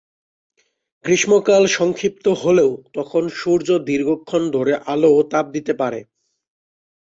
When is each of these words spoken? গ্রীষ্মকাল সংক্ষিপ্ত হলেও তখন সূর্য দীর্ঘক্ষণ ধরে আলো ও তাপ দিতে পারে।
গ্রীষ্মকাল 1.05 1.63
সংক্ষিপ্ত 1.77 2.25
হলেও 2.41 2.71
তখন 2.93 3.23
সূর্য 3.39 3.69
দীর্ঘক্ষণ 3.87 4.41
ধরে 4.55 4.73
আলো 4.85 5.09
ও 5.11 5.21
তাপ 5.31 5.45
দিতে 5.55 5.73
পারে। 5.73 5.99